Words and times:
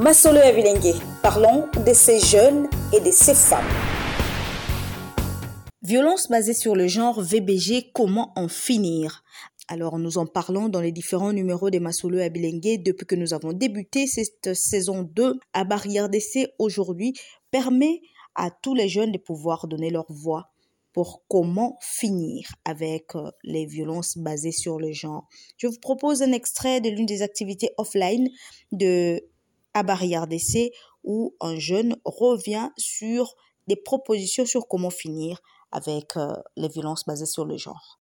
Masolo 0.00 0.38
Avilengue, 0.38 0.94
parlons 1.24 1.66
de 1.84 1.92
ces 1.92 2.20
jeunes 2.20 2.68
et 2.96 3.00
de 3.00 3.10
ces 3.10 3.34
femmes. 3.34 3.66
Violence 5.82 6.28
basée 6.28 6.54
sur 6.54 6.76
le 6.76 6.86
genre 6.86 7.20
VBG, 7.20 7.90
comment 7.92 8.32
en 8.36 8.46
finir? 8.46 9.24
Alors, 9.66 9.98
nous 9.98 10.16
en 10.16 10.26
parlons 10.26 10.68
dans 10.68 10.80
les 10.80 10.92
différents 10.92 11.32
numéros 11.32 11.70
des 11.70 11.80
Masolo 11.80 12.20
Abilengue 12.20 12.80
depuis 12.80 13.06
que 13.06 13.16
nous 13.16 13.34
avons 13.34 13.52
débuté 13.52 14.06
cette 14.06 14.54
saison 14.54 15.02
2 15.02 15.40
à 15.52 15.64
Barrière 15.64 16.08
d'essai 16.08 16.46
aujourd'hui 16.60 17.14
permet 17.50 18.00
à 18.36 18.52
tous 18.52 18.76
les 18.76 18.88
jeunes 18.88 19.10
de 19.10 19.18
pouvoir 19.18 19.66
donner 19.66 19.90
leur 19.90 20.06
voix 20.10 20.52
pour 20.92 21.24
comment 21.26 21.76
finir 21.80 22.48
avec 22.64 23.16
euh, 23.16 23.30
les 23.42 23.66
violences 23.66 24.16
basées 24.16 24.52
sur 24.52 24.78
le 24.78 24.92
genre. 24.92 25.26
Je 25.56 25.66
vous 25.66 25.80
propose 25.80 26.22
un 26.22 26.30
extrait 26.30 26.80
de 26.80 26.88
l'une 26.88 27.06
des 27.06 27.22
activités 27.22 27.70
offline 27.78 28.28
de 28.70 29.20
à 29.78 29.84
Barrière 29.84 30.26
d'essai 30.26 30.72
où 31.04 31.36
un 31.40 31.56
jeune 31.56 31.96
revient 32.04 32.70
sur 32.76 33.34
des 33.68 33.76
propositions 33.76 34.44
sur 34.44 34.66
comment 34.66 34.90
finir 34.90 35.38
avec 35.70 36.16
euh, 36.16 36.32
les 36.56 36.68
violences 36.68 37.04
basées 37.06 37.26
sur 37.26 37.44
le 37.44 37.56
genre. 37.56 38.00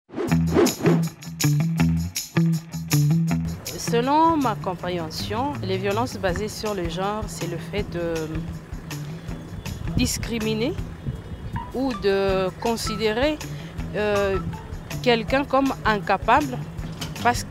Selon 3.76 4.36
ma 4.38 4.54
compréhension, 4.56 5.52
les 5.62 5.76
violences 5.76 6.16
basées 6.16 6.48
sur 6.48 6.74
le 6.74 6.88
genre, 6.88 7.24
c'est 7.28 7.46
le 7.46 7.58
fait 7.58 7.84
de 7.90 8.14
discriminer 9.96 10.72
ou 11.74 11.92
de 11.92 12.48
considérer 12.62 13.38
euh, 13.96 14.38
quelqu'un 15.02 15.44
comme 15.44 15.74
incapable 15.84 16.58
parce 17.22 17.44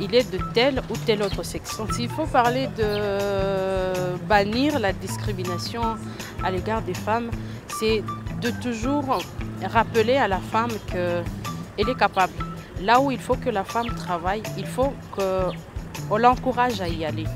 qu'il 0.00 0.14
est 0.14 0.30
de 0.32 0.38
tel 0.54 0.82
ou 0.90 0.96
tel 0.96 1.22
autre 1.22 1.42
sexe. 1.42 1.78
S'il 1.92 2.08
faut 2.08 2.26
parler 2.26 2.68
de 2.78 4.16
bannir 4.26 4.78
la 4.78 4.92
discrimination 4.92 5.82
à 6.42 6.50
l'égard 6.50 6.82
des 6.82 6.94
femmes, 6.94 7.30
c'est 7.68 8.02
de 8.40 8.50
toujours 8.62 9.04
rappeler 9.62 10.16
à 10.16 10.26
la 10.26 10.38
femme 10.38 10.70
qu'elle 10.90 11.88
est 11.88 11.98
capable. 11.98 12.32
Là 12.80 13.00
où 13.00 13.10
il 13.10 13.18
faut 13.20 13.34
que 13.34 13.50
la 13.50 13.64
femme 13.64 13.94
travaille, 13.94 14.42
il 14.56 14.66
faut 14.66 14.92
qu'on 15.12 16.16
l'encourage 16.16 16.80
à 16.80 16.88
y 16.88 17.04
aller. 17.04 17.26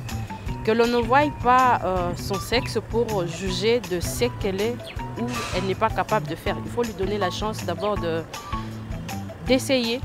Que 0.65 0.73
l'on 0.73 0.87
ne 0.87 0.97
voie 0.97 1.25
pas 1.43 1.79
euh, 1.85 2.13
son 2.17 2.37
sexe 2.37 2.79
pour 2.89 3.27
juger 3.27 3.81
de 3.91 4.01
ce 4.01 4.25
qu'elle 4.41 4.63
est 4.63 4.77
ou 5.21 5.27
elle 5.55 5.65
n'est 5.65 5.75
pas 5.75 5.91
capable 5.91 6.27
de 6.27 6.35
faire. 6.35 6.57
Il 6.65 6.71
faut 6.71 6.83
lui 6.83 6.95
donner 6.95 7.19
la 7.19 7.31
chance 7.31 7.63
d'abord 7.67 7.99
d'essayer 9.47 10.01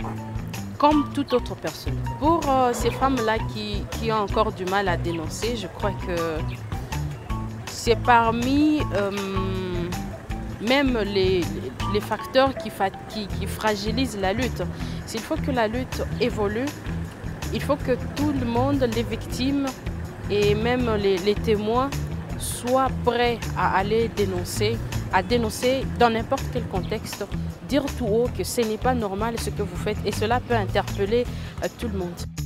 comme 0.79 1.09
toute 1.13 1.33
autre 1.33 1.55
personne. 1.55 1.97
Pour 2.19 2.41
euh, 2.49 2.71
ces 2.73 2.89
femmes-là 2.89 3.37
qui, 3.53 4.11
ont 4.11 4.15
encore 4.15 4.51
du 4.53 4.65
mal 4.65 4.87
à 4.87 4.97
dénoncer, 4.97 5.55
je 5.57 5.67
crois 5.67 5.91
que 5.91 6.39
c'est 7.67 7.97
parmi 7.97 8.79
euh, 8.95 9.11
même 10.67 10.97
les, 10.99 11.41
facteurs 11.99 12.55
qui, 12.55 12.71
qui, 13.27 13.45
fragilisent 13.45 14.17
la 14.19 14.31
lutte. 14.33 14.63
S'il 15.05 15.19
faut 15.19 15.35
que 15.35 15.51
la 15.51 15.67
lutte 15.67 16.01
évolue, 16.21 16.65
il 17.53 17.61
faut 17.61 17.75
que 17.75 17.97
tout 18.15 18.31
le 18.39 18.45
monde, 18.45 18.87
les 18.95 19.03
victimes 19.03 19.65
et 20.31 20.55
même 20.55 20.89
les, 20.95 21.17
les 21.17 21.35
témoins, 21.35 21.89
soient 22.37 22.87
prêts 23.03 23.37
à 23.57 23.75
aller 23.75 24.09
dénoncer, 24.15 24.77
à 25.13 25.23
dénoncer 25.23 25.83
dans 25.99 26.09
n'importe 26.09 26.45
quel 26.53 26.63
contexte, 26.63 27.25
dire 27.67 27.83
tout 27.97 28.05
haut 28.05 28.29
que 28.37 28.43
ce 28.43 28.61
n'est 28.61 28.77
pas 28.77 28.93
normal 28.93 29.39
ce 29.39 29.49
que 29.49 29.61
vous 29.61 29.77
faites 29.77 29.97
et 30.05 30.11
cela 30.11 30.39
peut 30.39 30.55
interpeller 30.55 31.25
euh, 31.63 31.67
tout 31.79 31.87
le 31.87 31.97
monde. 31.97 32.38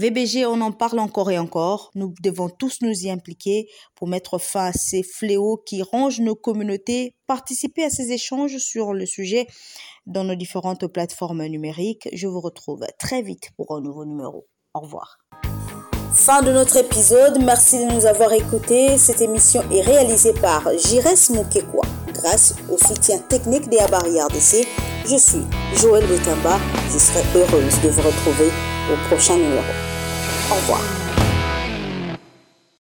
VBG, 0.00 0.46
on 0.46 0.62
en 0.62 0.72
parle 0.72 0.98
encore 0.98 1.30
et 1.30 1.38
encore. 1.38 1.90
Nous 1.94 2.14
devons 2.22 2.48
tous 2.48 2.78
nous 2.80 3.04
y 3.04 3.10
impliquer 3.10 3.68
pour 3.94 4.08
mettre 4.08 4.38
fin 4.38 4.68
à 4.68 4.72
ces 4.72 5.02
fléaux 5.02 5.62
qui 5.66 5.82
rongent 5.82 6.22
nos 6.22 6.34
communautés, 6.34 7.14
participer 7.26 7.84
à 7.84 7.90
ces 7.90 8.10
échanges 8.10 8.56
sur 8.56 8.94
le 8.94 9.04
sujet 9.04 9.46
dans 10.06 10.24
nos 10.24 10.36
différentes 10.36 10.86
plateformes 10.86 11.44
numériques. 11.44 12.08
Je 12.14 12.28
vous 12.28 12.40
retrouve 12.40 12.80
très 12.98 13.20
vite 13.20 13.50
pour 13.58 13.76
un 13.76 13.82
nouveau 13.82 14.06
numéro. 14.06 14.46
Au 14.72 14.80
revoir. 14.80 15.18
Fin 16.14 16.40
de 16.40 16.50
notre 16.50 16.78
épisode. 16.78 17.38
Merci 17.44 17.84
de 17.84 17.92
nous 17.92 18.06
avoir 18.06 18.32
écoutés. 18.32 18.96
Cette 18.96 19.20
émission 19.20 19.60
est 19.70 19.82
réalisée 19.82 20.32
par 20.32 20.66
Jires 20.78 21.04
Mukekwa 21.28 21.79
grâce 22.22 22.54
au 22.70 22.76
soutien 22.78 23.18
technique 23.18 23.68
des 23.68 23.78
Barrières 23.90 24.28
DC. 24.28 24.66
Je 25.06 25.16
suis 25.16 25.44
Joël 25.74 26.06
Betamba. 26.06 26.58
Je 26.92 26.98
serai 26.98 27.22
heureuse 27.34 27.80
de 27.82 27.88
vous 27.88 28.02
retrouver 28.02 28.50
au 28.92 29.08
prochain 29.08 29.36
numéro. 29.36 29.62
Au 30.50 30.54
revoir. 30.54 31.09